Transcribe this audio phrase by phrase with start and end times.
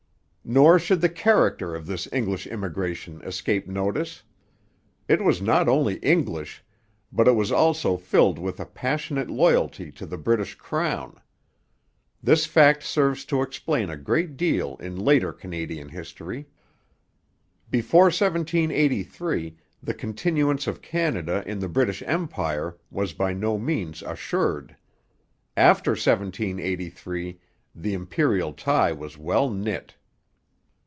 [0.43, 4.23] Nor should the character of this English immigration escape notice.
[5.07, 6.61] It was not only English;
[7.09, 11.21] but it was also filled with a passionate loyalty to the British crown.
[12.21, 16.47] This fact serves to explain a great deal in later Canadian history.
[17.69, 24.75] Before 1783 the continuance of Canada in the British Empire was by no means assured:
[25.55, 27.39] after 1783
[27.73, 29.95] the Imperial tie was well knit.